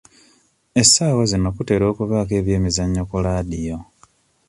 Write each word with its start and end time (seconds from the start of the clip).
Essaawa 0.81 1.23
zino 1.31 1.49
kutera 1.55 1.83
okubaako 1.91 2.33
ebyemizannyo 2.39 3.01
ku 3.09 3.15
laadiyo. 3.23 3.77